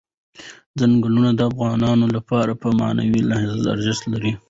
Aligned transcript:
ځنګلونه 0.79 1.29
د 1.35 1.41
افغانانو 1.51 2.05
لپاره 2.15 2.51
په 2.61 2.67
معنوي 2.79 3.21
لحاظ 3.29 3.61
ارزښت 3.75 4.03
لري. 4.13 4.31